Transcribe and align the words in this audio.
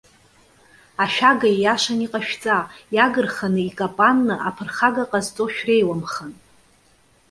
Ашәага 1.03 1.47
ииашаны 1.51 2.03
иҟашәҵа, 2.05 2.57
иагырханы 2.95 3.61
икапанны, 3.69 4.35
аԥырхага 4.47 5.03
ҟазҵо 5.09 5.45
шәреиуамхан. 5.53 6.31